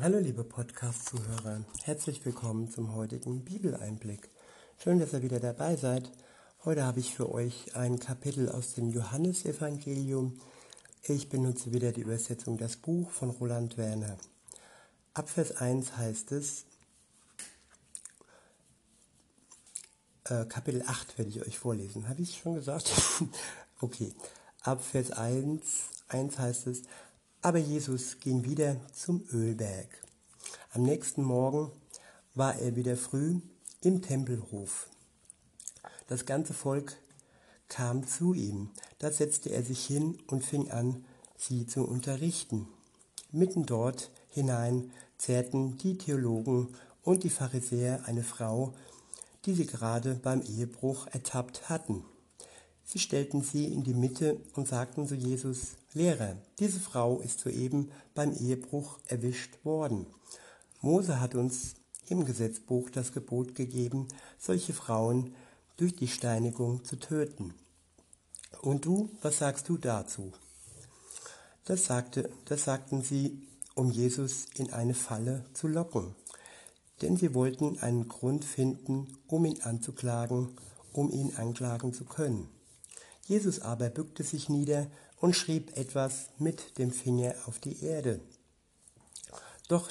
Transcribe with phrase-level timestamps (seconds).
[0.00, 4.30] Hallo liebe Podcast-Zuhörer, herzlich willkommen zum heutigen Bibeleinblick.
[4.78, 6.10] Schön, dass ihr wieder dabei seid.
[6.64, 10.40] Heute habe ich für euch ein Kapitel aus dem Johannesevangelium.
[11.02, 14.16] Ich benutze wieder die Übersetzung Das Buch von Roland Werner.
[15.12, 16.64] Ab Vers 1 heißt es,
[20.24, 22.08] äh, Kapitel 8 werde ich euch vorlesen.
[22.08, 22.90] Habe ich es schon gesagt?
[23.80, 24.14] okay.
[24.62, 25.60] Ab Vers 1,
[26.08, 26.82] 1 heißt es,
[27.42, 29.88] aber Jesus ging wieder zum Ölberg.
[30.70, 31.72] Am nächsten Morgen
[32.34, 33.40] war er wieder früh
[33.80, 34.88] im Tempelhof.
[36.06, 36.96] Das ganze Volk
[37.68, 38.70] kam zu ihm.
[39.00, 41.04] Da setzte er sich hin und fing an,
[41.36, 42.68] sie zu unterrichten.
[43.32, 46.68] Mitten dort hinein zerrten die Theologen
[47.02, 48.72] und die Pharisäer eine Frau,
[49.46, 52.04] die sie gerade beim Ehebruch ertappt hatten.
[52.84, 57.90] Sie stellten sie in die Mitte und sagten zu Jesus, Lehrer, diese Frau ist soeben
[58.14, 60.06] beim Ehebruch erwischt worden.
[60.80, 61.74] Mose hat uns
[62.08, 65.34] im Gesetzbuch das Gebot gegeben, solche Frauen
[65.76, 67.54] durch die Steinigung zu töten.
[68.60, 70.32] Und du, was sagst du dazu?
[71.64, 76.14] Das, sagte, das sagten sie, um Jesus in eine Falle zu locken.
[77.00, 80.56] Denn sie wollten einen Grund finden, um ihn anzuklagen,
[80.92, 82.48] um ihn anklagen zu können.
[83.26, 84.88] Jesus aber bückte sich nieder
[85.20, 88.20] und schrieb etwas mit dem Finger auf die Erde.
[89.68, 89.90] Doch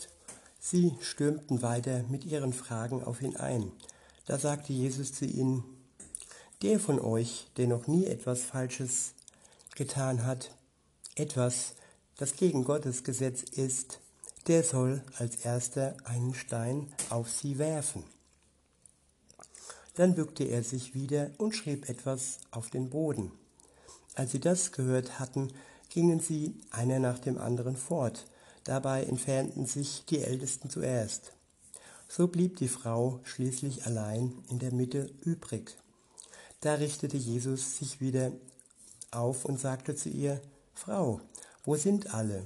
[0.60, 3.72] sie stürmten weiter mit ihren Fragen auf ihn ein.
[4.26, 5.64] Da sagte Jesus zu ihnen,
[6.62, 9.14] der von euch, der noch nie etwas Falsches
[9.76, 10.52] getan hat,
[11.16, 11.74] etwas,
[12.18, 14.00] das gegen Gottes Gesetz ist,
[14.48, 18.04] der soll als erster einen Stein auf sie werfen.
[19.96, 23.32] Dann bückte er sich wieder und schrieb etwas auf den Boden.
[24.16, 25.52] Als sie das gehört hatten,
[25.90, 28.26] gingen sie einer nach dem anderen fort.
[28.64, 31.34] Dabei entfernten sich die Ältesten zuerst.
[32.08, 35.78] So blieb die Frau schließlich allein in der Mitte übrig.
[36.62, 38.32] Da richtete Jesus sich wieder
[39.12, 40.42] auf und sagte zu ihr,
[40.74, 41.22] Frau,
[41.64, 42.44] wo sind alle?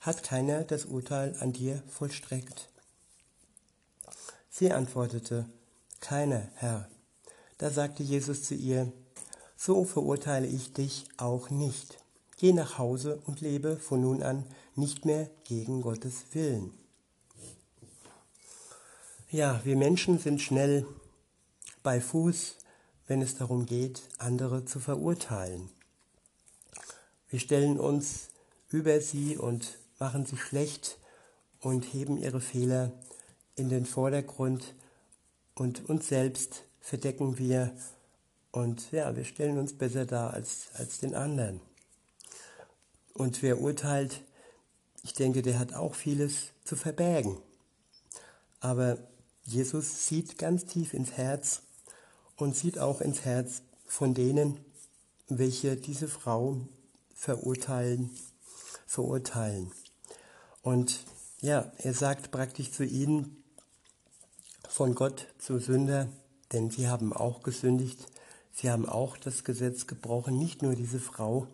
[0.00, 2.68] Hat keiner das Urteil an dir vollstreckt?
[4.50, 5.46] Sie antwortete,
[6.04, 6.86] keiner, Herr.
[7.56, 8.92] Da sagte Jesus zu ihr,
[9.56, 11.98] so verurteile ich dich auch nicht.
[12.36, 14.44] Geh nach Hause und lebe von nun an
[14.76, 16.74] nicht mehr gegen Gottes Willen.
[19.30, 20.86] Ja, wir Menschen sind schnell
[21.82, 22.56] bei Fuß,
[23.06, 25.70] wenn es darum geht, andere zu verurteilen.
[27.30, 28.28] Wir stellen uns
[28.68, 30.98] über sie und machen sie schlecht
[31.60, 32.92] und heben ihre Fehler
[33.56, 34.74] in den Vordergrund
[35.54, 37.74] und uns selbst verdecken wir
[38.52, 41.60] und ja, wir stellen uns besser dar als, als den anderen.
[43.12, 44.22] Und wer urteilt,
[45.02, 47.36] ich denke, der hat auch vieles zu verbergen.
[48.60, 48.98] Aber
[49.44, 51.62] Jesus sieht ganz tief ins Herz
[52.36, 54.58] und sieht auch ins Herz von denen,
[55.28, 56.60] welche diese Frau
[57.14, 58.10] verurteilen,
[58.86, 59.72] verurteilen.
[60.62, 61.04] Und
[61.40, 63.43] ja, er sagt praktisch zu ihnen,
[64.74, 66.08] von Gott zu Sünder,
[66.52, 68.08] denn sie haben auch gesündigt,
[68.50, 71.46] sie haben auch das Gesetz gebrochen, nicht nur diese Frau.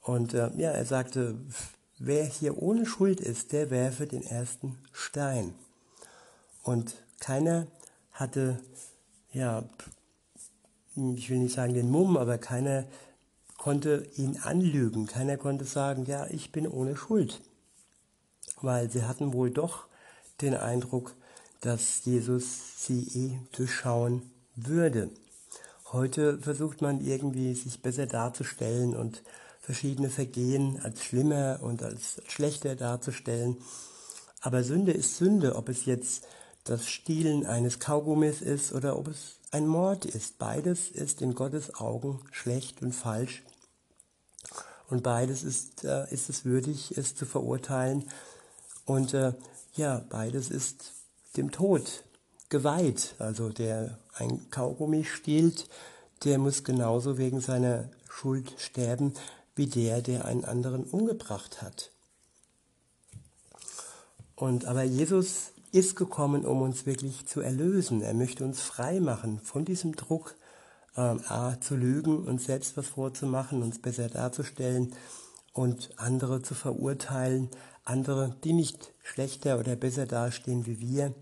[0.00, 1.36] Und äh, ja, er sagte,
[1.98, 5.52] wer hier ohne Schuld ist, der werfe den ersten Stein.
[6.62, 7.66] Und keiner
[8.12, 8.58] hatte,
[9.34, 9.64] ja,
[10.96, 12.86] ich will nicht sagen den Mumm, aber keiner
[13.58, 17.42] konnte ihn anlügen, keiner konnte sagen, ja, ich bin ohne Schuld.
[18.62, 19.84] Weil sie hatten wohl doch
[20.40, 21.14] den Eindruck,
[21.62, 25.10] dass Jesus sie eh durchschauen würde.
[25.92, 29.22] Heute versucht man irgendwie sich besser darzustellen und
[29.60, 33.56] verschiedene Vergehen als schlimmer und als schlechter darzustellen.
[34.40, 36.26] Aber Sünde ist Sünde, ob es jetzt
[36.64, 40.38] das Stielen eines Kaugummis ist oder ob es ein Mord ist.
[40.38, 43.44] Beides ist in Gottes Augen schlecht und falsch.
[44.88, 48.04] Und beides ist, äh, ist es würdig, es zu verurteilen.
[48.84, 49.32] Und äh,
[49.74, 51.01] ja, beides ist
[51.36, 52.04] dem Tod
[52.48, 53.14] geweiht.
[53.18, 55.68] Also der ein Kaugummi stiehlt,
[56.24, 59.14] der muss genauso wegen seiner Schuld sterben
[59.54, 61.90] wie der, der einen anderen umgebracht hat.
[64.34, 68.02] Und aber Jesus ist gekommen, um uns wirklich zu erlösen.
[68.02, 70.34] Er möchte uns frei machen von diesem Druck,
[70.94, 74.94] A, zu lügen, uns selbst was vorzumachen, uns besser darzustellen
[75.54, 77.48] und andere zu verurteilen,
[77.84, 81.14] andere, die nicht schlechter oder besser dastehen wie wir.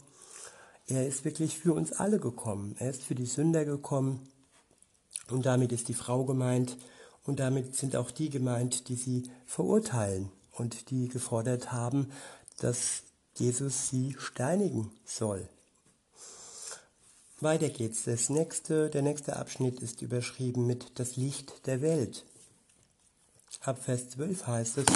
[0.87, 2.75] Er ist wirklich für uns alle gekommen.
[2.79, 4.29] Er ist für die Sünder gekommen
[5.31, 6.77] und damit ist die Frau gemeint
[7.25, 12.11] und damit sind auch die gemeint, die sie verurteilen und die gefordert haben,
[12.59, 13.03] dass
[13.37, 15.49] Jesus sie steinigen soll.
[17.41, 18.05] Weiter geht's.
[18.05, 22.27] Das nächste, der nächste Abschnitt ist überschrieben mit das Licht der Welt.
[23.63, 24.87] Ab Vers 12 heißt es,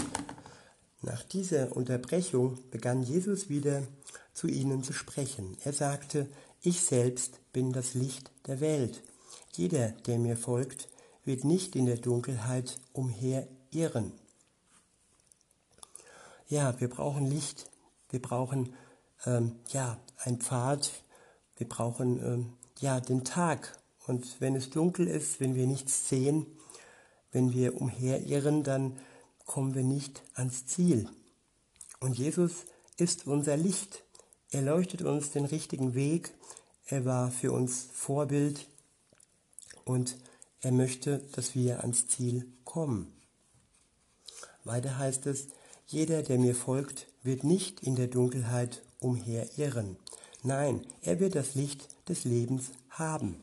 [1.05, 3.83] nach dieser Unterbrechung begann Jesus wieder
[4.33, 5.57] zu ihnen zu sprechen.
[5.65, 6.29] Er sagte,
[6.63, 9.03] ich selbst bin das Licht der Welt.
[9.53, 10.89] Jeder, der mir folgt,
[11.25, 14.13] wird nicht in der Dunkelheit umherirren.
[16.49, 17.71] Ja, wir brauchen Licht,
[18.11, 18.75] wir brauchen
[19.27, 20.91] ähm, ja ein Pfad,
[21.57, 23.79] wir brauchen ähm, ja den Tag.
[24.07, 26.47] Und wenn es dunkel ist, wenn wir nichts sehen,
[27.33, 28.99] wenn wir umherirren, dann
[29.45, 31.09] kommen wir nicht ans Ziel.
[32.01, 32.65] Und Jesus
[32.97, 34.05] ist unser Licht.
[34.51, 36.33] Er leuchtet uns den richtigen Weg.
[36.87, 38.69] Er war für uns Vorbild
[39.85, 40.17] und
[40.61, 43.13] er möchte, dass wir ans Ziel kommen.
[44.65, 45.49] Weiter heißt es,
[45.87, 49.97] jeder, der mir folgt, wird nicht in der Dunkelheit umherirren.
[50.43, 53.37] Nein, er wird das Licht des Lebens haben.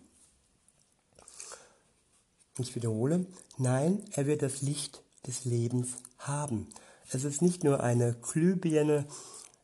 [2.58, 3.26] Ich wiederhole,
[3.58, 6.68] nein, er wird das Licht des Lebens haben.
[7.10, 9.06] Es ist nicht nur eine Glühbirne,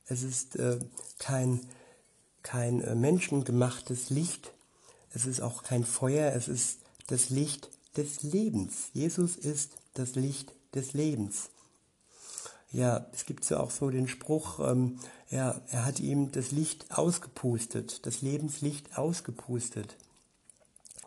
[0.08, 0.80] es ist äh,
[1.20, 1.62] kein,
[2.44, 4.52] kein äh, menschengemachtes Licht,
[5.14, 8.90] es ist auch kein Feuer, es ist das Licht des Lebens.
[8.94, 11.50] Jesus ist das Licht des Lebens.
[12.72, 15.00] Ja, es gibt ja auch so den Spruch, ähm,
[15.30, 19.96] ja, er hat ihm das Licht ausgepustet, das Lebenslicht ausgepustet.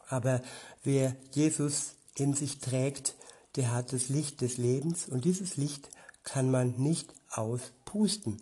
[0.09, 0.43] Aber
[0.83, 3.15] wer Jesus in sich trägt,
[3.57, 5.89] der hat das Licht des Lebens und dieses Licht
[6.23, 8.41] kann man nicht auspusten.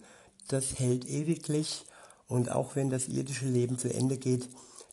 [0.49, 1.85] Das hält ewiglich
[2.27, 4.49] und auch wenn das irdische Leben zu Ende geht,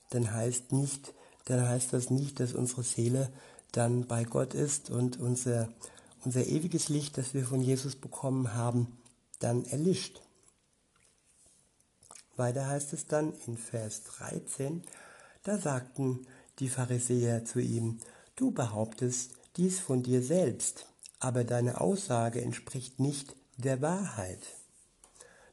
[0.10, 1.14] dann heißt nicht,
[1.46, 3.32] dann heißt das nicht, dass unsere Seele
[3.72, 5.70] dann bei Gott ist und unser
[6.26, 8.98] unser ewiges Licht, das wir von Jesus bekommen haben,
[9.40, 10.22] dann erlischt.
[12.36, 14.84] Weiter heißt es dann in Vers 13,
[15.44, 16.26] da sagten
[16.60, 18.00] die Pharisäer zu ihm,
[18.36, 20.86] du behauptest dies von dir selbst,
[21.20, 24.40] aber deine Aussage entspricht nicht der Wahrheit.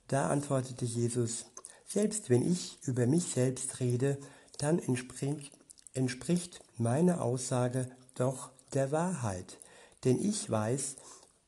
[0.08, 1.46] Da antwortete Jesus,
[1.86, 4.18] selbst wenn ich über mich selbst rede,
[4.58, 5.52] dann entspricht,
[5.94, 9.58] entspricht meine Aussage doch der Wahrheit
[10.04, 10.96] denn ich weiß,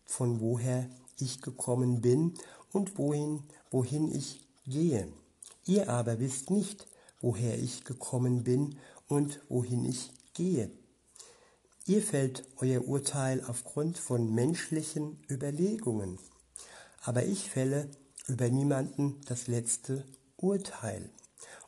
[0.04, 2.34] von woher ich gekommen bin
[2.72, 5.08] und wohin, wohin ich gehe.
[5.66, 6.86] Ihr aber wisst nicht,
[7.20, 8.78] woher ich gekommen bin
[9.08, 10.70] und wohin ich gehe.
[11.86, 16.18] Ihr fällt euer Urteil aufgrund von menschlichen Überlegungen,
[17.02, 17.90] aber ich fälle
[18.26, 20.02] über niemanden das letzte
[20.38, 21.10] Urteil.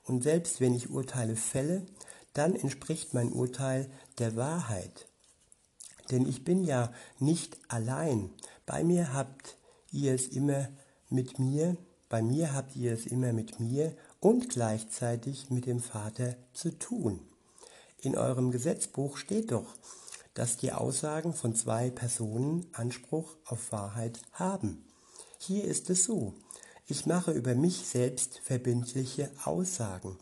[0.05, 1.85] Und selbst wenn ich Urteile fälle,
[2.33, 5.07] dann entspricht mein Urteil der Wahrheit.
[6.11, 8.31] Denn ich bin ja nicht allein.
[8.65, 9.59] Bei mir habt
[9.93, 10.71] ihr es immer
[11.11, 11.77] mit mir,
[12.09, 17.21] bei mir habt ihr es immer mit mir und gleichzeitig mit dem Vater zu tun.
[18.01, 19.75] In eurem Gesetzbuch steht doch,
[20.37, 24.85] dass die Aussagen von zwei Personen Anspruch auf Wahrheit haben.
[25.39, 26.35] Hier ist es so,
[26.87, 30.19] ich mache über mich selbst verbindliche Aussagen.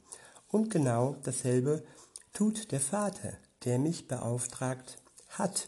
[0.47, 1.85] Und genau dasselbe
[2.33, 4.99] tut der Vater, der mich beauftragt
[5.31, 5.67] hat.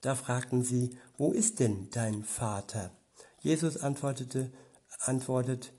[0.00, 2.92] Da fragten sie, wo ist denn dein Vater?
[3.40, 4.52] Jesus antwortete,
[5.00, 5.72] antwortet,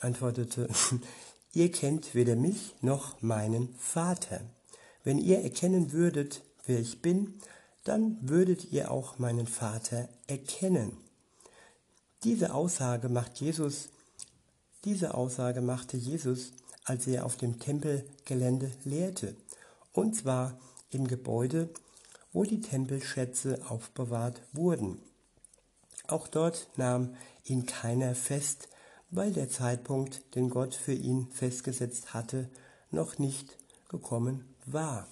[0.00, 0.68] antwortete,
[1.52, 4.40] ihr kennt weder mich noch meinen Vater.
[5.04, 7.34] Wenn ihr erkennen würdet, wer ich bin,
[7.84, 10.96] dann würdet ihr auch meinen Vater erkennen.
[12.24, 13.90] Diese Aussage macht Jesus,
[14.86, 16.52] diese Aussage machte Jesus,
[16.84, 19.36] als er auf dem Tempelgelände lehrte,
[19.92, 20.58] und zwar
[20.90, 21.68] im Gebäude,
[22.32, 24.98] wo die Tempelschätze aufbewahrt wurden.
[26.08, 28.68] Auch dort nahm ihn keiner fest,
[29.10, 32.48] weil der Zeitpunkt, den Gott für ihn festgesetzt hatte,
[32.90, 33.56] noch nicht
[33.88, 35.06] gekommen war.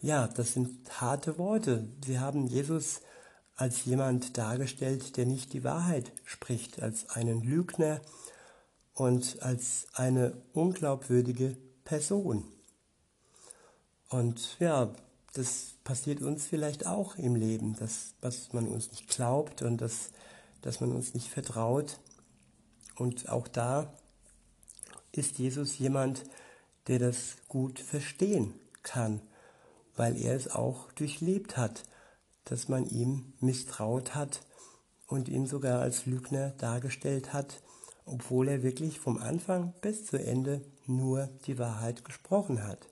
[0.00, 1.88] Ja, das sind harte Worte.
[2.04, 3.00] Sie haben Jesus
[3.56, 8.00] als jemand dargestellt, der nicht die Wahrheit spricht, als einen Lügner
[8.94, 12.44] und als eine unglaubwürdige Person.
[14.08, 14.92] Und ja,
[15.34, 20.10] das passiert uns vielleicht auch im Leben, dass, dass man uns nicht glaubt und dass,
[20.62, 22.00] dass man uns nicht vertraut.
[22.96, 23.92] Und auch da
[25.12, 26.24] ist Jesus jemand,
[26.88, 29.20] der das gut verstehen kann,
[29.96, 31.84] weil er es auch durchlebt hat,
[32.44, 34.40] dass man ihm misstraut hat
[35.06, 37.62] und ihn sogar als Lügner dargestellt hat,
[38.06, 42.88] obwohl er wirklich vom Anfang bis zu Ende nur die Wahrheit gesprochen hat.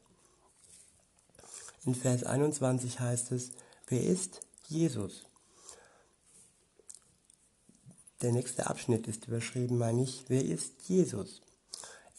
[1.84, 3.50] In Vers 21 heißt es,
[3.88, 5.28] wer ist Jesus?
[8.22, 11.40] der nächste Abschnitt ist überschrieben, meine ich, wer ist Jesus?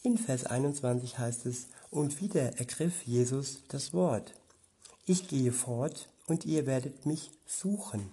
[0.02, 4.34] In Vers 21 heißt es, und wieder ergriff Jesus das Wort.
[5.06, 8.10] Ich gehe fort und ihr werdet mich suchen,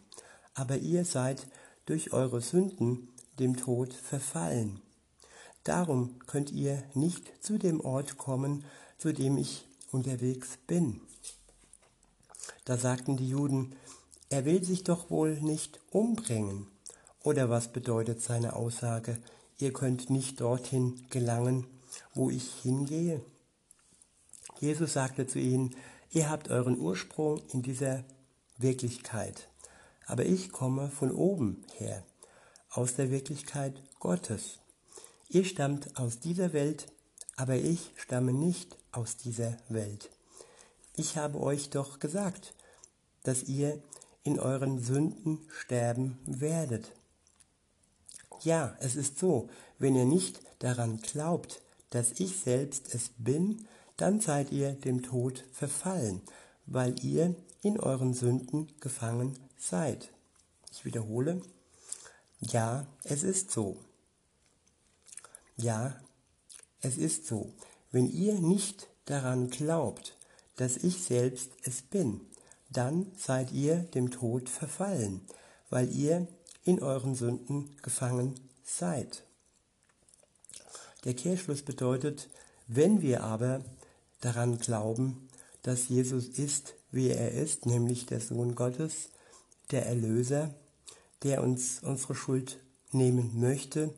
[0.54, 1.46] aber ihr seid
[1.84, 4.80] durch eure Sünden dem Tod verfallen.
[5.62, 8.64] Darum könnt ihr nicht zu dem Ort kommen,
[8.98, 11.00] zu dem ich unterwegs bin.
[12.64, 13.76] Da sagten die Juden,
[14.28, 16.66] er will sich doch wohl nicht umbringen.
[17.22, 19.18] Oder was bedeutet seine Aussage,
[19.58, 21.66] ihr könnt nicht dorthin gelangen,
[22.14, 23.24] wo ich hingehe?
[24.60, 25.74] Jesus sagte zu ihnen,
[26.10, 28.04] ihr habt euren Ursprung in dieser
[28.56, 29.48] Wirklichkeit,
[30.06, 32.04] aber ich komme von oben her,
[32.70, 34.60] aus der Wirklichkeit Gottes.
[35.28, 36.86] Ihr stammt aus dieser Welt,
[37.36, 40.10] aber ich stamme nicht aus dieser Welt.
[40.94, 42.54] Ich habe euch doch gesagt,
[43.24, 43.82] dass ihr
[44.22, 46.92] in euren Sünden sterben werdet.
[48.42, 49.48] Ja, es ist so,
[49.78, 51.60] wenn ihr nicht daran glaubt,
[51.96, 56.20] dass ich selbst es bin, dann seid ihr dem Tod verfallen,
[56.66, 60.10] weil ihr in euren Sünden gefangen seid.
[60.70, 61.40] Ich wiederhole,
[62.40, 63.78] ja, es ist so.
[65.56, 65.98] Ja,
[66.82, 67.54] es ist so.
[67.90, 70.18] Wenn ihr nicht daran glaubt,
[70.56, 72.20] dass ich selbst es bin,
[72.68, 75.22] dann seid ihr dem Tod verfallen,
[75.70, 76.28] weil ihr
[76.62, 79.25] in euren Sünden gefangen seid.
[81.06, 82.28] Der Kehrschluss bedeutet,
[82.66, 83.64] wenn wir aber
[84.20, 85.28] daran glauben,
[85.62, 89.10] dass Jesus ist, wie er ist, nämlich der Sohn Gottes,
[89.70, 90.52] der Erlöser,
[91.22, 92.58] der uns unsere Schuld
[92.90, 93.94] nehmen möchte,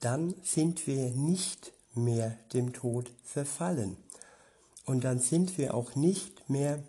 [0.00, 3.96] dann sind wir nicht mehr dem Tod verfallen.
[4.84, 6.82] Und dann sind wir auch nicht mehr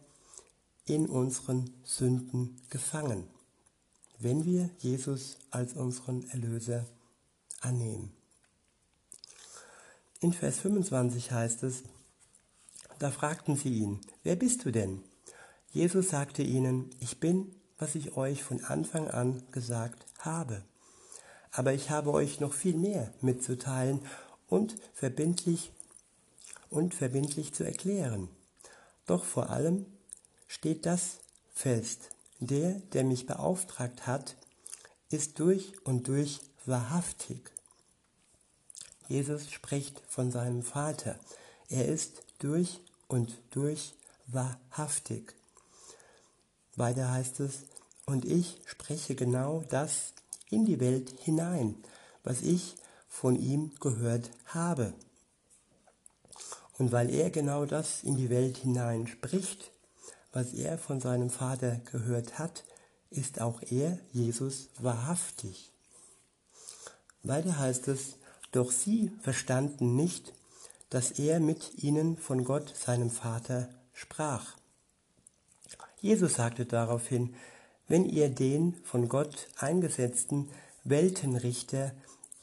[0.86, 3.28] in unseren Sünden gefangen,
[4.18, 6.88] wenn wir Jesus als unseren Erlöser
[7.62, 8.23] annehmen.
[10.24, 11.84] In Vers 25 heißt es,
[12.98, 15.04] da fragten sie ihn, wer bist du denn?
[15.72, 20.64] Jesus sagte ihnen, ich bin, was ich euch von Anfang an gesagt habe
[21.54, 24.02] aber ich habe euch noch viel mehr mitzuteilen
[24.48, 25.72] und verbindlich
[26.70, 28.28] und verbindlich zu erklären.
[29.06, 29.86] Doch vor allem
[30.48, 31.20] steht das
[31.54, 32.10] fest.
[32.40, 34.36] Der, der mich beauftragt hat,
[35.10, 37.52] ist durch und durch wahrhaftig.
[39.08, 41.20] Jesus spricht von seinem Vater.
[41.70, 43.94] Er ist durch und durch
[44.28, 45.34] wahrhaftig.
[46.76, 47.64] Weiter heißt es,
[48.06, 50.14] und ich spreche genau das
[50.50, 51.76] in die Welt hinein,
[52.24, 52.76] was ich
[53.08, 54.94] von ihm gehört habe.
[56.78, 59.72] Und weil er genau das in die Welt hinein spricht,
[60.32, 62.64] was er von seinem Vater gehört hat,
[63.10, 65.72] ist auch er, Jesus, wahrhaftig.
[67.22, 68.16] Weiter heißt es,
[68.54, 70.34] doch sie verstanden nicht,
[70.90, 74.56] dass er mit ihnen von Gott, seinem Vater, sprach.
[76.00, 77.34] Jesus sagte daraufhin,
[77.88, 80.50] wenn ihr den von Gott eingesetzten
[80.84, 81.92] Weltenrichter,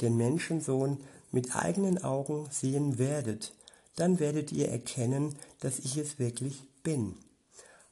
[0.00, 0.98] den Menschensohn,
[1.30, 3.52] mit eigenen Augen sehen werdet,
[3.96, 7.16] dann werdet ihr erkennen, dass ich es wirklich bin.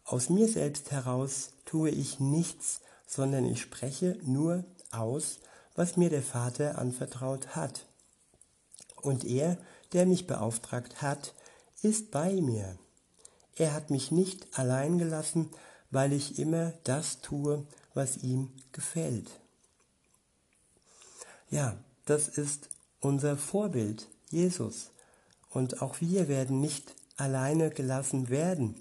[0.04, 5.38] Aus mir selbst heraus tue ich nichts, sondern ich spreche nur aus,
[5.76, 7.84] was mir der Vater anvertraut hat.
[9.08, 9.56] Und er,
[9.94, 11.32] der mich beauftragt hat,
[11.80, 12.78] ist bei mir.
[13.56, 15.48] Er hat mich nicht allein gelassen,
[15.90, 19.30] weil ich immer das tue, was ihm gefällt.
[21.48, 22.68] Ja, das ist
[23.00, 24.90] unser Vorbild, Jesus.
[25.48, 28.74] Und auch wir werden nicht alleine gelassen werden,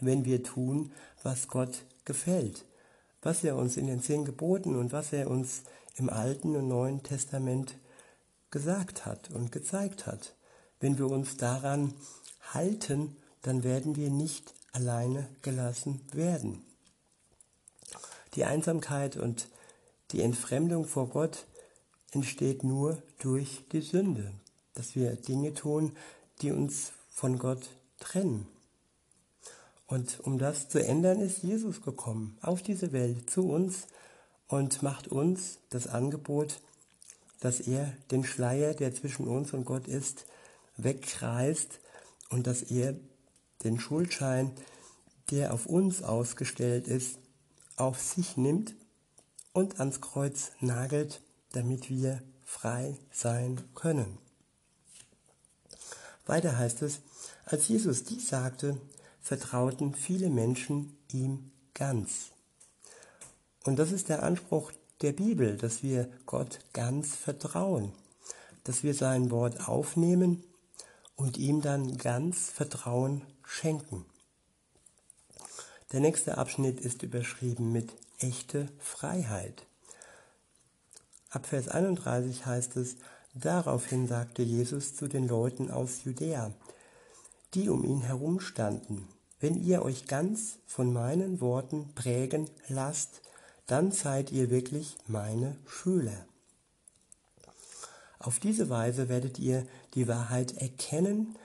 [0.00, 0.90] wenn wir tun,
[1.22, 2.64] was Gott gefällt,
[3.20, 5.64] was er uns in den zehn Geboten und was er uns
[5.96, 7.76] im Alten und Neuen Testament
[8.54, 10.32] gesagt hat und gezeigt hat.
[10.78, 11.92] Wenn wir uns daran
[12.52, 16.64] halten, dann werden wir nicht alleine gelassen werden.
[18.36, 19.48] Die Einsamkeit und
[20.12, 21.46] die Entfremdung vor Gott
[22.12, 24.30] entsteht nur durch die Sünde,
[24.74, 25.96] dass wir Dinge tun,
[26.40, 27.68] die uns von Gott
[27.98, 28.46] trennen.
[29.88, 33.88] Und um das zu ändern, ist Jesus gekommen auf diese Welt zu uns
[34.46, 36.60] und macht uns das Angebot,
[37.44, 40.24] dass er den Schleier, der zwischen uns und Gott ist,
[40.78, 41.78] wegreißt
[42.30, 42.96] und dass er
[43.64, 44.52] den Schuldschein,
[45.30, 47.18] der auf uns ausgestellt ist,
[47.76, 48.74] auf sich nimmt
[49.52, 51.20] und ans Kreuz nagelt,
[51.52, 54.16] damit wir frei sein können.
[56.24, 57.02] Weiter heißt es,
[57.44, 58.80] als Jesus dies sagte,
[59.20, 62.30] vertrauten viele Menschen ihm ganz.
[63.64, 64.72] Und das ist der Anspruch,
[65.04, 67.92] der Bibel, dass wir Gott ganz vertrauen,
[68.64, 70.42] dass wir sein Wort aufnehmen
[71.14, 74.06] und ihm dann ganz Vertrauen schenken.
[75.92, 79.66] Der nächste Abschnitt ist überschrieben mit echte Freiheit.
[81.28, 82.96] Ab Vers 31 heißt es,
[83.34, 86.50] daraufhin sagte Jesus zu den Leuten aus Judäa,
[87.52, 89.06] die um ihn herum standen,
[89.38, 93.20] wenn ihr euch ganz von meinen Worten prägen lasst,
[93.66, 96.26] dann seid ihr wirklich meine Schüler.
[98.18, 101.36] Auf diese Weise werdet ihr die Wahrheit erkennen.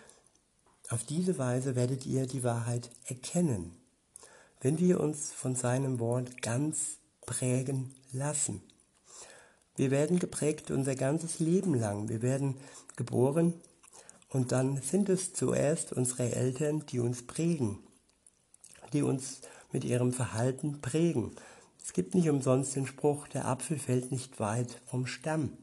[0.90, 3.76] Auf diese Weise werdet ihr die Wahrheit erkennen,
[4.62, 8.62] wenn wir uns von seinem Wort ganz prägen lassen.
[9.76, 12.10] Wir werden geprägt unser ganzes Leben lang.
[12.10, 12.56] Wir werden
[12.96, 13.54] geboren
[14.30, 17.80] und dann sind es zuerst unsere Eltern, die uns prägen,
[18.94, 21.36] die uns mit ihrem Verhalten prägen.
[21.89, 25.58] Es gibt nicht umsonst den Spruch, der Apfel fällt nicht weit vom Stamm.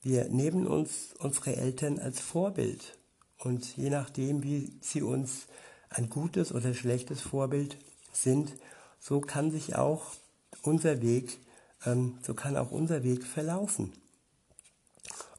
[0.00, 2.96] Wir nehmen uns unsere Eltern als Vorbild
[3.40, 5.46] und je nachdem, wie sie uns
[5.90, 7.76] ein gutes oder schlechtes Vorbild
[8.12, 8.54] sind,
[8.98, 10.06] so kann sich auch
[10.62, 11.38] unser Weg,
[11.84, 13.92] ähm, so kann auch unser Weg verlaufen.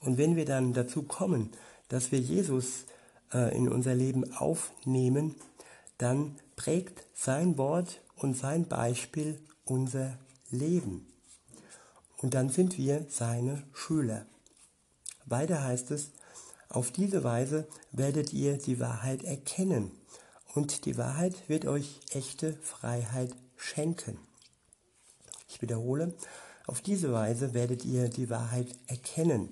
[0.01, 1.49] Und wenn wir dann dazu kommen,
[1.89, 2.85] dass wir Jesus
[3.33, 5.33] äh, in unser Leben aufnehmen,
[5.97, 10.17] dann prägt sein Wort und sein Beispiel unser
[10.49, 11.07] Leben.
[12.17, 14.25] Und dann sind wir seine Schüler.
[15.25, 16.11] Weiter heißt es,
[16.69, 19.91] auf diese Weise werdet ihr die Wahrheit erkennen
[20.53, 24.19] und die Wahrheit wird euch echte Freiheit schenken.
[25.47, 26.13] Ich wiederhole,
[26.65, 29.49] auf diese Weise werdet ihr die Wahrheit erkennen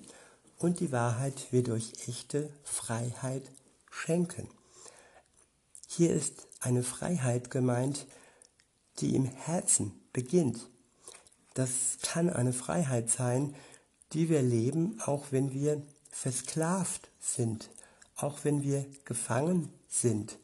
[0.58, 3.42] und die Wahrheit wird euch echte Freiheit
[3.90, 4.48] schenken.
[5.86, 8.06] Hier ist eine Freiheit gemeint,
[8.98, 10.70] die im Herzen beginnt.
[11.52, 13.54] Das kann eine Freiheit sein,
[14.14, 17.68] die wir leben, auch wenn wir versklavt sind,
[18.16, 20.38] auch wenn wir gefangen sind.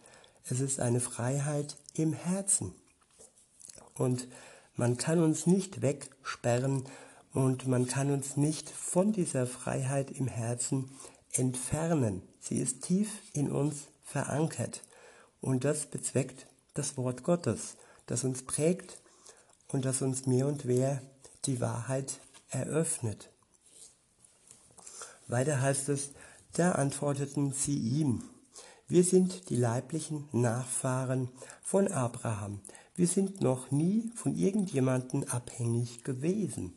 [0.45, 2.75] Es ist eine Freiheit im Herzen.
[3.95, 4.29] Und
[4.77, 6.85] man kann uns nicht wegsperren
[7.33, 10.91] und man kann uns nicht von dieser Freiheit im Herzen
[11.33, 12.21] entfernen.
[12.41, 14.83] Sie ist tief in uns verankert.
[15.41, 19.02] Und das bezweckt das Wort Gottes, das uns prägt
[19.73, 21.03] und das uns mehr und mehr
[21.47, 23.31] die Wahrheit eröffnet.
[25.29, 26.11] Weiter heißt es,
[26.53, 28.23] da antworteten sie ihm,
[28.89, 31.31] wir sind die leiblichen Nachfahren
[31.63, 32.61] von Abraham,
[32.95, 36.77] wir sind noch nie von irgendjemandem abhängig gewesen.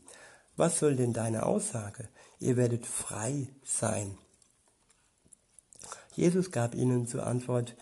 [0.55, 2.07] Was soll denn deine Aussage?
[2.39, 4.17] Ihr werdet frei sein.
[6.15, 7.75] Jesus gab ihnen zur Antwort,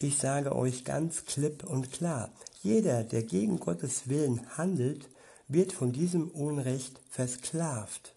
[0.00, 2.32] ich sage euch ganz klipp und klar,
[2.66, 5.08] jeder, der gegen Gottes Willen handelt,
[5.46, 8.14] wird von diesem Unrecht versklavt.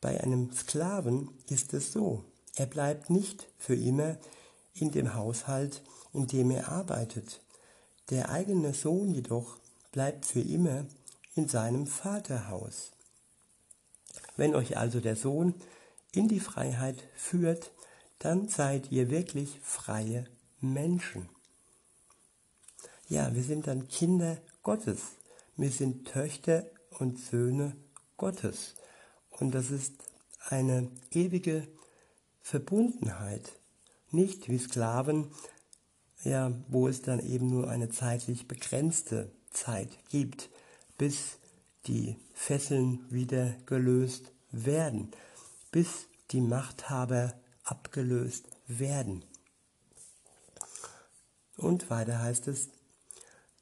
[0.00, 2.22] Bei einem Sklaven ist es so,
[2.54, 4.16] er bleibt nicht für immer
[4.74, 7.40] in dem Haushalt, in dem er arbeitet.
[8.10, 9.58] Der eigene Sohn jedoch
[9.90, 10.86] bleibt für immer
[11.34, 12.92] in seinem Vaterhaus.
[14.36, 15.54] Wenn euch also der Sohn
[16.12, 17.72] in die Freiheit führt,
[18.20, 20.26] dann seid ihr wirklich freie
[20.60, 21.28] Menschen.
[23.08, 25.00] Ja, wir sind dann Kinder Gottes.
[25.56, 26.66] Wir sind Töchter
[26.98, 27.76] und Söhne
[28.16, 28.74] Gottes.
[29.30, 29.94] Und das ist
[30.48, 31.68] eine ewige
[32.40, 33.52] Verbundenheit.
[34.10, 35.28] Nicht wie Sklaven,
[36.24, 40.50] ja, wo es dann eben nur eine zeitlich begrenzte Zeit gibt,
[40.98, 41.38] bis
[41.86, 45.12] die Fesseln wieder gelöst werden,
[45.70, 49.24] bis die Machthaber abgelöst werden.
[51.56, 52.70] Und weiter heißt es,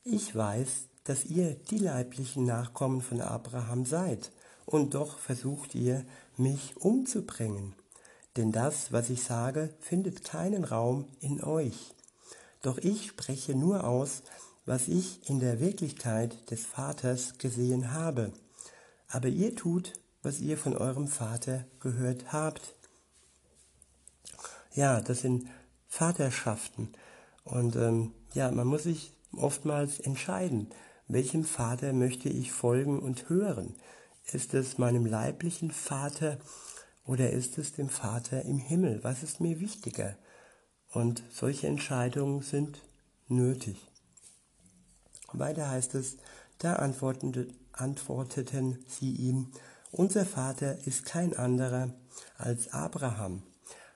[0.05, 4.31] ich weiß, dass ihr die leiblichen Nachkommen von Abraham seid,
[4.67, 6.05] und doch versucht ihr,
[6.37, 7.75] mich umzubringen.
[8.37, 11.95] Denn das, was ich sage, findet keinen Raum in euch.
[12.63, 14.23] Doch ich spreche nur aus,
[14.67, 18.33] was ich in der Wirklichkeit des Vaters gesehen habe.
[19.09, 22.75] Aber ihr tut, was ihr von eurem Vater gehört habt.
[24.75, 25.47] Ja, das sind
[25.89, 26.89] Vaterschaften.
[27.45, 30.69] Und ähm, ja, man muss sich oftmals entscheiden,
[31.09, 33.75] welchem Vater möchte ich folgen und hören.
[34.33, 36.39] Ist es meinem leiblichen Vater
[37.05, 39.01] oder ist es dem Vater im Himmel?
[39.03, 40.17] Was ist mir wichtiger?
[40.93, 42.81] Und solche Entscheidungen sind
[43.29, 43.77] nötig.
[45.33, 46.17] Weiter heißt es,
[46.59, 49.53] da antworteten sie ihm,
[49.91, 51.93] unser Vater ist kein anderer
[52.39, 53.43] als Abraham.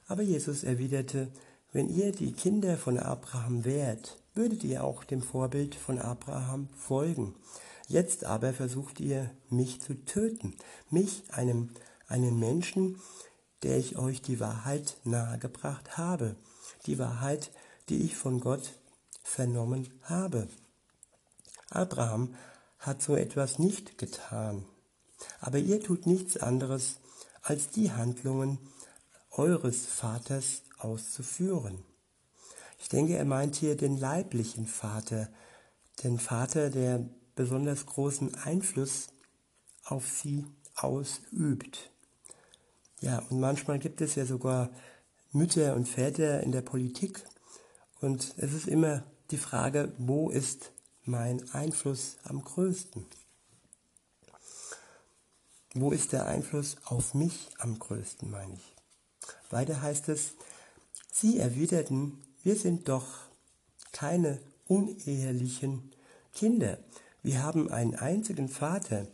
[0.07, 1.29] Aber Jesus erwiderte,
[1.73, 7.35] wenn ihr die Kinder von Abraham wärt, würdet ihr auch dem Vorbild von Abraham folgen.
[7.89, 10.55] Jetzt aber versucht ihr, mich zu töten,
[10.91, 11.71] mich, einem,
[12.07, 13.01] einen Menschen,
[13.65, 16.37] der ich euch die Wahrheit nahegebracht habe,
[16.87, 17.51] die Wahrheit,
[17.89, 18.79] die ich von Gott
[19.25, 20.47] vernommen habe.
[21.69, 22.37] Abraham
[22.79, 24.65] hat so etwas nicht getan,
[25.41, 27.01] aber ihr tut nichts anderes,
[27.43, 28.59] als die Handlungen
[29.33, 31.88] eures Vaters auszuführen.
[32.79, 35.29] Ich denke, er meint hier den leiblichen Vater,
[36.03, 39.09] den Vater, der besonders großen Einfluss
[39.85, 41.91] auf sie ausübt.
[43.01, 44.71] Ja, und manchmal gibt es ja sogar
[45.33, 47.25] Mütter und Väter in der Politik.
[48.01, 50.73] Und es ist immer die Frage, wo ist
[51.05, 53.07] mein Einfluss am größten?
[55.75, 58.77] Wo ist der Einfluss auf mich am größten, meine ich?
[59.51, 60.35] Weiter heißt es,
[61.13, 63.05] sie erwiderten, wir sind doch
[63.93, 65.93] keine unehelichen
[66.33, 66.79] Kinder.
[67.23, 69.07] Wir haben einen einzigen Vater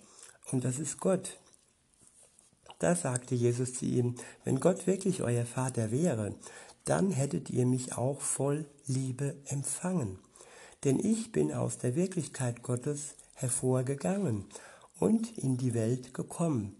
[0.53, 1.41] und das ist Gott.
[2.79, 6.37] Da sagte Jesus zu ihm, wenn Gott wirklich euer Vater wäre,
[6.85, 10.21] dann hättet ihr mich auch voll Liebe empfangen.
[10.85, 14.45] Denn ich bin aus der Wirklichkeit Gottes hervorgegangen
[15.01, 16.77] und in die Welt gekommen.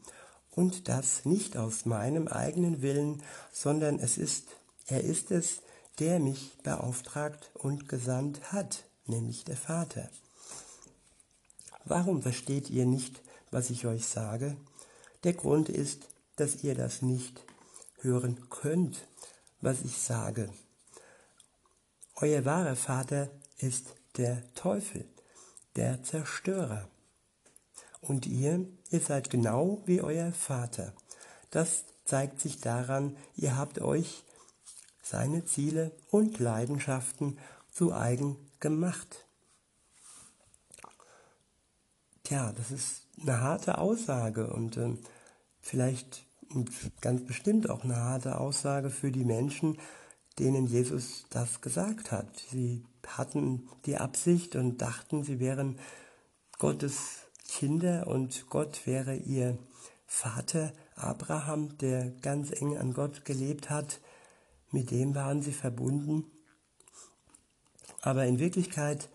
[0.53, 4.47] Und das nicht aus meinem eigenen Willen, sondern es ist,
[4.87, 5.64] er ist es,
[5.99, 10.09] der mich beauftragt und gesandt hat, nämlich der Vater.
[11.85, 14.57] Warum versteht ihr nicht, was ich euch sage?
[15.23, 17.43] Der Grund ist, dass ihr das nicht
[18.01, 19.07] hören könnt,
[19.61, 20.51] was ich sage.
[22.17, 25.05] Euer wahrer Vater ist der Teufel,
[25.77, 26.89] der Zerstörer.
[28.01, 30.93] Und ihr, ihr seid genau wie euer Vater.
[31.51, 34.25] Das zeigt sich daran, ihr habt euch
[35.05, 37.39] seine Ziele und Leidenschaften
[37.71, 39.27] zu eigen gemacht.
[42.25, 44.97] Tja, das ist eine harte Aussage und äh,
[45.61, 49.79] vielleicht und ganz bestimmt auch eine harte Aussage für die Menschen,
[50.39, 52.29] denen Jesus das gesagt hat.
[52.51, 55.79] Sie hatten die Absicht und dachten, sie wären
[56.59, 59.59] Gottes Kinder und Gott wäre ihr
[60.07, 64.01] Vater Abraham, der ganz eng an Gott gelebt hat.
[64.75, 66.25] Mit dem waren sie verbunden.
[68.01, 69.09] Aber in Wirklichkeit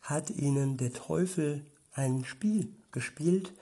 [0.00, 3.52] hat ihnen der Teufel ein Spiel gespielt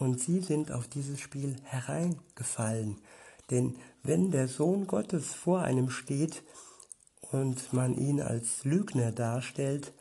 [0.00, 3.00] und sie sind auf dieses Spiel hereingefallen.
[3.52, 6.42] Denn wenn der Sohn Gottes vor einem steht
[7.30, 9.92] und man ihn als Lügner darstellt,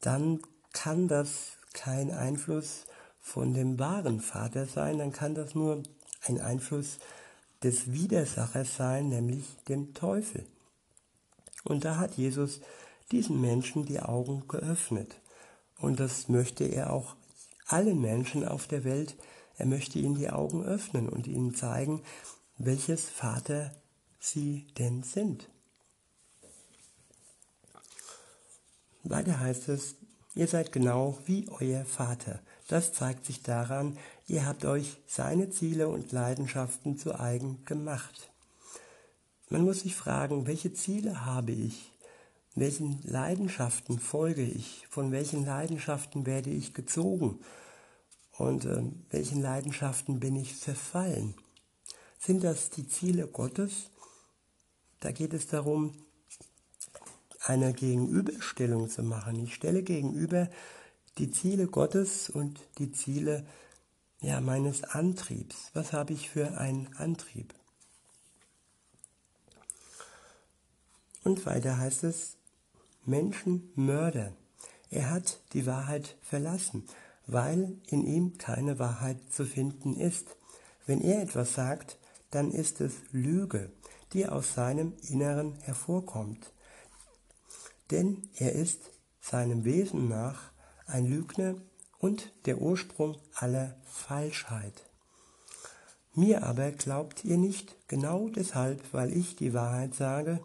[0.00, 0.40] dann
[0.72, 2.86] kann das kein Einfluss
[3.20, 5.84] von dem wahren Vater sein, dann kann das nur
[6.26, 6.98] ein Einfluss
[7.62, 10.44] des Widersachers sein, nämlich dem Teufel.
[11.64, 12.60] Und da hat Jesus
[13.10, 15.20] diesen Menschen die Augen geöffnet.
[15.78, 17.16] Und das möchte er auch
[17.66, 19.16] allen Menschen auf der Welt,
[19.58, 22.02] er möchte ihnen die Augen öffnen und ihnen zeigen,
[22.58, 23.74] welches Vater
[24.20, 25.48] sie denn sind.
[29.02, 29.96] Weiter heißt es,
[30.34, 32.40] ihr seid genau wie euer Vater.
[32.68, 38.30] Das zeigt sich daran, ihr habt euch seine Ziele und Leidenschaften zu eigen gemacht.
[39.48, 41.92] Man muss sich fragen, welche Ziele habe ich?
[42.56, 44.86] Welchen Leidenschaften folge ich?
[44.90, 47.38] Von welchen Leidenschaften werde ich gezogen?
[48.38, 51.34] Und äh, welchen Leidenschaften bin ich verfallen?
[52.18, 53.90] Sind das die Ziele Gottes?
[55.00, 55.92] Da geht es darum,
[57.44, 59.38] eine Gegenüberstellung zu machen.
[59.44, 60.48] Ich stelle gegenüber
[61.18, 63.46] die Ziele Gottes und die Ziele
[64.20, 65.70] ja, meines Antriebs.
[65.74, 67.54] Was habe ich für einen Antrieb?
[71.24, 72.36] Und weiter heißt es,
[73.04, 74.32] Menschenmörder.
[74.90, 76.86] Er hat die Wahrheit verlassen,
[77.26, 80.36] weil in ihm keine Wahrheit zu finden ist.
[80.86, 81.98] Wenn er etwas sagt,
[82.30, 83.72] dann ist es Lüge,
[84.12, 86.52] die aus seinem Inneren hervorkommt.
[87.90, 90.52] Denn er ist seinem Wesen nach
[90.86, 91.54] ein Lügner
[91.98, 94.84] und der Ursprung aller Falschheit.
[96.14, 100.40] Mir aber glaubt ihr nicht, genau deshalb, weil ich die Wahrheit sage,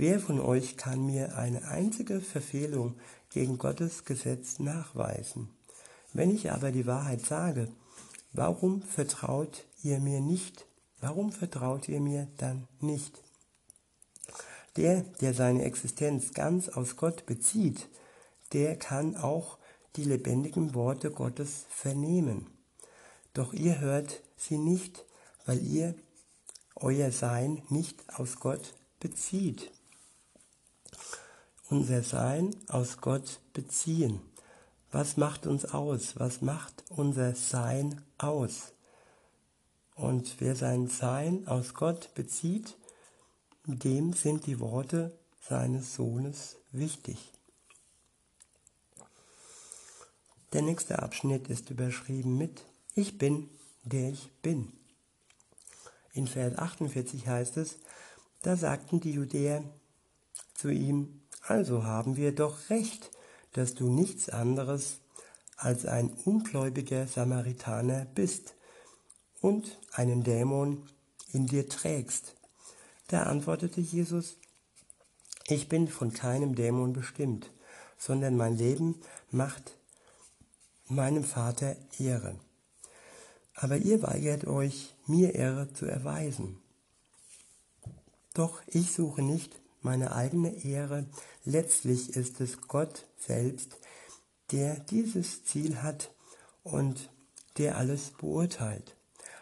[0.00, 2.94] Wer von euch kann mir eine einzige Verfehlung
[3.30, 5.48] gegen Gottes Gesetz nachweisen?
[6.12, 7.66] Wenn ich aber die Wahrheit sage,
[8.32, 10.66] warum vertraut ihr mir nicht?
[11.00, 13.24] Warum vertraut ihr mir dann nicht?
[14.76, 17.88] Der, der seine Existenz ganz aus Gott bezieht,
[18.52, 19.58] der kann auch
[19.96, 22.46] die lebendigen Worte Gottes vernehmen.
[23.34, 25.04] Doch ihr hört sie nicht,
[25.46, 25.94] weil ihr
[26.76, 29.70] euer Sein nicht aus Gott bezieht
[31.70, 34.20] unser Sein aus Gott beziehen.
[34.90, 36.18] Was macht uns aus?
[36.18, 38.72] Was macht unser Sein aus?
[39.94, 42.76] Und wer sein Sein aus Gott bezieht,
[43.66, 45.12] dem sind die Worte
[45.46, 47.18] seines Sohnes wichtig.
[50.54, 53.50] Der nächste Abschnitt ist überschrieben mit Ich bin,
[53.84, 54.72] der ich bin.
[56.14, 57.76] In Vers 48 heißt es,
[58.40, 59.62] da sagten die Judäer
[60.54, 63.10] zu ihm, also haben wir doch recht,
[63.52, 65.00] dass du nichts anderes
[65.58, 68.54] als ein ungläubiger Samaritaner bist
[69.42, 70.88] und einen Dämon
[71.30, 72.36] in dir trägst.
[73.08, 74.36] Da antwortete Jesus,
[75.46, 77.50] ich bin von keinem Dämon bestimmt,
[77.98, 79.77] sondern mein Leben macht
[80.88, 82.36] meinem Vater Ehre.
[83.54, 86.58] Aber ihr weigert euch, mir Ehre zu erweisen.
[88.34, 91.06] Doch ich suche nicht meine eigene Ehre,
[91.44, 93.76] letztlich ist es Gott selbst,
[94.52, 96.12] der dieses Ziel hat
[96.62, 97.10] und
[97.58, 98.96] der alles beurteilt.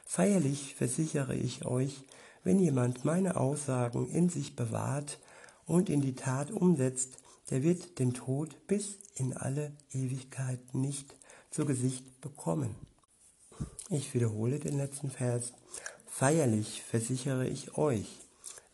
[0.04, 2.04] Feierlich versichere ich euch,
[2.42, 5.18] wenn jemand meine Aussagen in sich bewahrt
[5.66, 7.18] und in die Tat umsetzt,
[7.50, 11.14] der wird den Tod bis in alle Ewigkeit nicht
[11.56, 12.76] zu Gesicht bekommen.
[13.88, 15.54] Ich wiederhole den letzten Vers.
[16.06, 18.18] Feierlich versichere ich euch,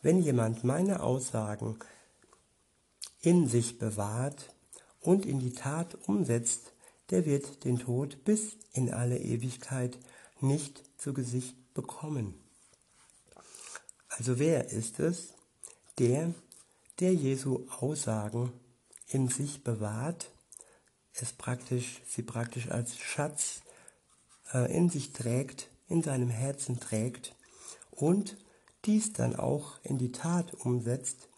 [0.02, 1.78] wenn jemand meine Aussagen
[3.20, 4.52] in sich bewahrt
[5.00, 6.72] und in die Tat umsetzt,
[7.10, 9.96] der wird den Tod bis in alle Ewigkeit
[10.40, 12.34] nicht zu Gesicht bekommen.
[14.08, 15.34] Also wer ist es,
[16.00, 16.34] der,
[16.98, 18.52] der Jesu Aussagen
[19.06, 20.32] in sich bewahrt,
[21.20, 23.62] es praktisch, sie praktisch als Schatz
[24.52, 27.34] äh, in sich trägt, in seinem Herzen trägt
[27.90, 28.36] und
[28.84, 31.28] dies dann auch in die Tat umsetzt,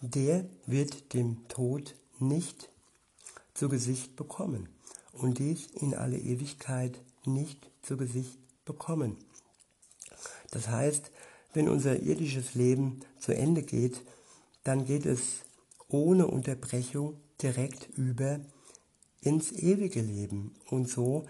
[0.00, 2.68] der wird dem Tod nicht
[3.54, 4.68] zu Gesicht bekommen
[5.12, 9.16] und dies in alle Ewigkeit nicht zu Gesicht bekommen.
[10.50, 11.10] Das heißt,
[11.54, 14.02] wenn unser irdisches Leben zu Ende geht,
[14.64, 15.42] dann geht es
[15.88, 18.40] ohne Unterbrechung direkt über
[19.22, 21.26] ins ewige Leben und so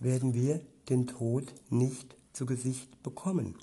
[0.00, 3.56] werden wir den Tod nicht zu Gesicht bekommen.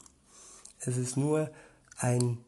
[0.79, 1.51] Es ist nur
[1.97, 2.39] ein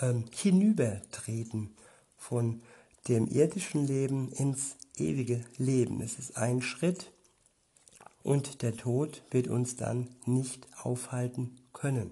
[0.00, 1.70] ähm, Hinübertreten
[2.16, 2.62] von
[3.08, 6.00] dem irdischen Leben ins ewige Leben.
[6.00, 7.12] Es ist ein Schritt
[8.22, 12.10] und der Tod wird uns dann nicht aufhalten können.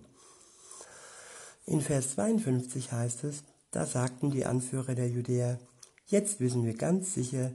[1.66, 5.59] In Vers 52 heißt es, da sagten die Anführer der Judäer,
[6.06, 7.52] jetzt wissen wir ganz sicher,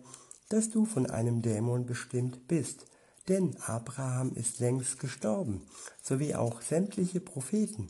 [0.50, 2.86] dass du von einem Dämon bestimmt bist,
[3.28, 5.62] denn Abraham ist längst gestorben,
[6.02, 7.90] so wie auch sämtliche Propheten.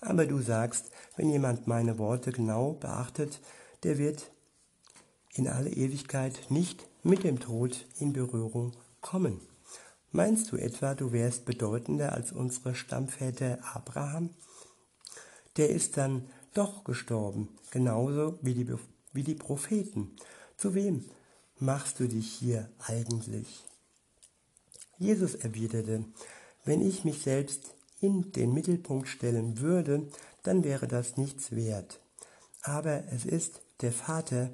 [0.00, 3.40] Aber du sagst, wenn jemand meine Worte genau beachtet,
[3.82, 4.30] der wird
[5.34, 9.40] in alle Ewigkeit nicht mit dem Tod in Berührung kommen.
[10.12, 14.30] Meinst du etwa, du wärst bedeutender als unsere Stammväter Abraham?
[15.56, 18.72] Der ist dann doch gestorben, genauso wie die,
[19.14, 20.14] wie die Propheten.
[20.58, 21.04] Zu wem
[21.58, 23.64] machst du dich hier eigentlich?
[24.98, 26.04] Jesus erwiderte,
[26.64, 30.08] wenn ich mich selbst in den Mittelpunkt stellen würde,
[30.42, 32.00] dann wäre das nichts wert.
[32.62, 34.50] Aber es ist der Vater,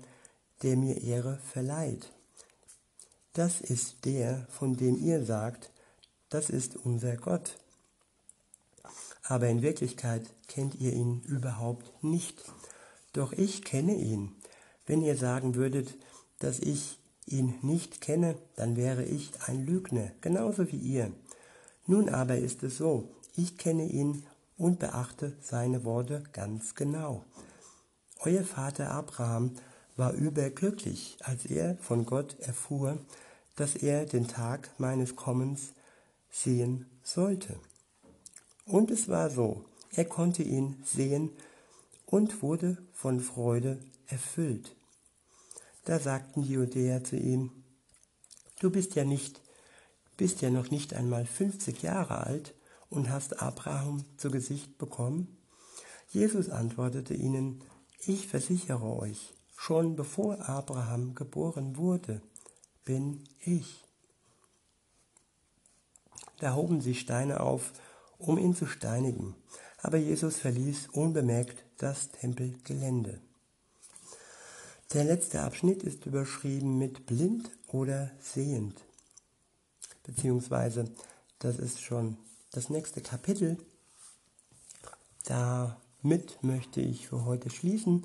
[0.63, 2.13] der mir Ehre verleiht.
[3.33, 5.71] Das ist der, von dem ihr sagt,
[6.29, 7.57] das ist unser Gott.
[9.25, 12.43] Aber in Wirklichkeit kennt ihr ihn überhaupt nicht.
[13.13, 14.35] Doch ich kenne ihn.
[14.87, 15.97] Wenn ihr sagen würdet,
[16.39, 21.13] dass ich ihn nicht kenne, dann wäre ich ein Lügner, genauso wie ihr.
[21.87, 24.25] Nun aber ist es so, ich kenne ihn
[24.57, 27.25] und beachte seine Worte ganz genau.
[28.21, 29.53] Euer Vater Abraham
[29.97, 32.99] war überglücklich, als er von Gott erfuhr,
[33.57, 35.73] dass er den Tag meines Kommens
[36.31, 37.57] sehen sollte.
[38.67, 41.31] Und es war so, er konnte ihn sehen
[42.11, 44.75] und wurde von Freude erfüllt.
[45.85, 47.53] Da sagten die Judäer zu ihm,
[48.59, 49.41] du bist ja nicht,
[50.17, 52.55] bist ja noch nicht einmal 50 Jahre alt
[52.91, 55.39] und hast Abraham zu Gesicht bekommen?
[56.09, 57.63] Jesus antwortete ihnen,
[58.01, 62.23] ich versichere euch, schon bevor Abraham geboren wurde,
[62.85, 63.85] bin ich.
[66.41, 67.73] Da hoben sie Steine auf,
[68.19, 69.37] um ihn zu steinigen,
[69.79, 73.21] aber Jesus verließ unbemerkt das Tempelgelände.
[74.93, 78.85] Der letzte Abschnitt ist überschrieben mit blind oder sehend,
[80.03, 80.91] beziehungsweise
[81.39, 82.19] das ist schon
[82.53, 83.57] das nächste Kapitel.
[85.25, 88.05] Damit möchte ich für heute schließen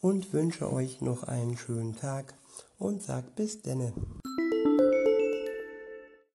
[0.00, 2.34] und wünsche euch noch einen schönen Tag
[2.78, 3.92] und sag bis denne.